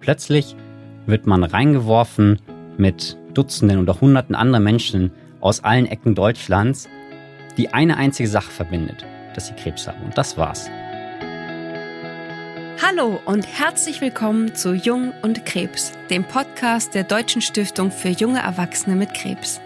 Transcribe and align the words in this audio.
Plötzlich 0.00 0.56
wird 1.06 1.26
man 1.26 1.44
reingeworfen 1.44 2.40
mit 2.78 3.18
Dutzenden 3.34 3.78
oder 3.78 4.00
Hunderten 4.00 4.34
anderen 4.34 4.64
Menschen 4.64 5.12
aus 5.40 5.62
allen 5.62 5.86
Ecken 5.86 6.14
Deutschlands, 6.14 6.88
die 7.56 7.72
eine 7.72 7.96
einzige 7.98 8.28
Sache 8.28 8.50
verbindet, 8.50 9.04
dass 9.34 9.48
sie 9.48 9.54
Krebs 9.54 9.86
haben. 9.86 10.02
Und 10.04 10.16
das 10.16 10.36
war's. 10.36 10.70
Hallo 12.82 13.20
und 13.26 13.46
herzlich 13.46 14.00
willkommen 14.00 14.54
zu 14.54 14.72
Jung 14.72 15.12
und 15.22 15.44
Krebs, 15.44 15.92
dem 16.08 16.24
Podcast 16.24 16.94
der 16.94 17.04
Deutschen 17.04 17.42
Stiftung 17.42 17.90
für 17.90 18.08
junge 18.08 18.40
Erwachsene 18.40 18.96
mit 18.96 19.12
Krebs. 19.12 19.60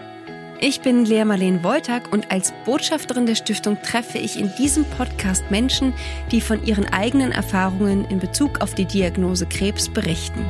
Ich 0.67 0.81
bin 0.81 1.05
Lea 1.05 1.27
Marleen 1.27 1.63
Woltag 1.63 2.11
und 2.11 2.31
als 2.31 2.55
Botschafterin 2.65 3.27
der 3.27 3.35
Stiftung 3.35 3.77
treffe 3.83 4.17
ich 4.17 4.41
in 4.41 4.51
diesem 4.57 4.87
Podcast 4.87 5.51
Menschen, 5.51 5.93
die 6.31 6.41
von 6.41 6.65
ihren 6.65 6.87
eigenen 6.87 7.33
Erfahrungen 7.33 8.07
in 8.07 8.19
Bezug 8.19 8.63
auf 8.63 8.75
die 8.75 8.87
Diagnose 8.87 9.45
Krebs 9.45 9.91
berichten. 9.91 10.43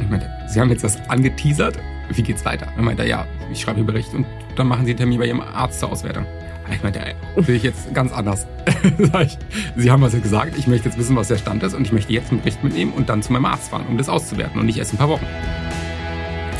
Ich 0.00 0.08
meine, 0.10 0.28
Sie 0.48 0.58
haben 0.58 0.68
jetzt 0.70 0.82
das 0.82 0.98
angeteasert. 1.08 1.78
Wie 2.08 2.24
geht's 2.24 2.44
weiter? 2.44 2.66
Er 2.76 2.82
meinte, 2.82 3.06
ja, 3.06 3.24
ich 3.52 3.60
schreibe 3.60 3.76
einen 3.76 3.86
Bericht 3.86 4.12
und 4.14 4.26
dann 4.56 4.66
machen 4.66 4.84
Sie 4.84 4.90
einen 4.90 4.98
Termin 4.98 5.20
bei 5.20 5.26
Ihrem 5.26 5.42
Arzt 5.42 5.78
zur 5.78 5.92
Auswertung. 5.92 6.26
Ich 6.74 6.82
meinte, 6.82 7.00
sehe 7.36 7.54
ich 7.54 7.62
jetzt 7.62 7.94
ganz 7.94 8.10
anders. 8.10 8.48
Sie 9.76 9.92
haben 9.92 10.02
was 10.02 10.12
ja 10.12 10.18
gesagt, 10.18 10.58
ich 10.58 10.66
möchte 10.66 10.88
jetzt 10.88 10.98
wissen, 10.98 11.14
was 11.14 11.28
der 11.28 11.38
Stand 11.38 11.62
ist 11.62 11.74
und 11.74 11.86
ich 11.86 11.92
möchte 11.92 12.12
jetzt 12.12 12.32
einen 12.32 12.40
Bericht 12.40 12.64
mitnehmen 12.64 12.94
und 12.94 13.08
dann 13.08 13.22
zu 13.22 13.32
meinem 13.32 13.44
Arzt 13.44 13.70
fahren, 13.70 13.86
um 13.88 13.96
das 13.96 14.08
auszuwerten 14.08 14.58
und 14.58 14.66
nicht 14.66 14.78
erst 14.78 14.90
in 14.92 14.96
ein 14.96 14.98
paar 14.98 15.08
Wochen. 15.08 15.26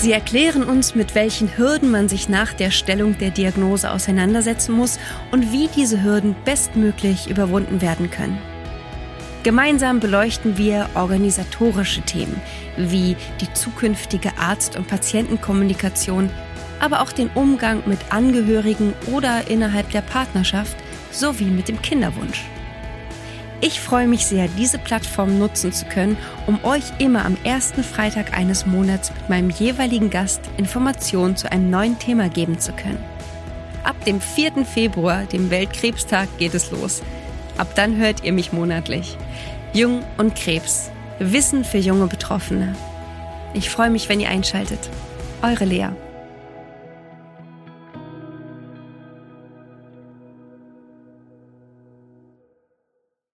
Sie 0.00 0.12
erklären 0.12 0.62
uns, 0.62 0.94
mit 0.94 1.14
welchen 1.14 1.58
Hürden 1.58 1.90
man 1.90 2.08
sich 2.08 2.30
nach 2.30 2.54
der 2.54 2.70
Stellung 2.70 3.18
der 3.18 3.30
Diagnose 3.30 3.90
auseinandersetzen 3.90 4.72
muss 4.72 4.98
und 5.30 5.52
wie 5.52 5.68
diese 5.76 6.02
Hürden 6.02 6.34
bestmöglich 6.46 7.28
überwunden 7.28 7.82
werden 7.82 8.10
können. 8.10 8.38
Gemeinsam 9.42 10.00
beleuchten 10.00 10.56
wir 10.56 10.88
organisatorische 10.94 12.00
Themen 12.00 12.40
wie 12.78 13.14
die 13.42 13.52
zukünftige 13.52 14.38
Arzt- 14.38 14.74
und 14.74 14.88
Patientenkommunikation, 14.88 16.30
aber 16.78 17.02
auch 17.02 17.12
den 17.12 17.28
Umgang 17.34 17.82
mit 17.84 17.98
Angehörigen 18.08 18.94
oder 19.12 19.48
innerhalb 19.48 19.90
der 19.90 20.00
Partnerschaft 20.00 20.78
sowie 21.10 21.50
mit 21.50 21.68
dem 21.68 21.82
Kinderwunsch. 21.82 22.46
Ich 23.62 23.80
freue 23.80 24.08
mich 24.08 24.24
sehr, 24.24 24.48
diese 24.48 24.78
Plattform 24.78 25.38
nutzen 25.38 25.70
zu 25.72 25.84
können, 25.84 26.16
um 26.46 26.64
euch 26.64 26.84
immer 26.98 27.26
am 27.26 27.36
ersten 27.44 27.84
Freitag 27.84 28.32
eines 28.32 28.64
Monats 28.64 29.12
mit 29.12 29.28
meinem 29.28 29.50
jeweiligen 29.50 30.08
Gast 30.08 30.40
Informationen 30.56 31.36
zu 31.36 31.52
einem 31.52 31.68
neuen 31.68 31.98
Thema 31.98 32.30
geben 32.30 32.58
zu 32.58 32.72
können. 32.72 33.04
Ab 33.84 34.02
dem 34.06 34.20
4. 34.20 34.64
Februar, 34.64 35.24
dem 35.24 35.50
Weltkrebstag, 35.50 36.28
geht 36.38 36.54
es 36.54 36.70
los. 36.70 37.02
Ab 37.58 37.74
dann 37.74 37.98
hört 37.98 38.24
ihr 38.24 38.32
mich 38.32 38.52
monatlich. 38.52 39.18
Jung 39.74 40.02
und 40.16 40.34
Krebs. 40.34 40.90
Wissen 41.18 41.62
für 41.62 41.78
junge 41.78 42.06
Betroffene. 42.06 42.74
Ich 43.52 43.68
freue 43.68 43.90
mich, 43.90 44.08
wenn 44.08 44.20
ihr 44.20 44.30
einschaltet. 44.30 44.88
Eure 45.42 45.66
Lea. 45.66 45.88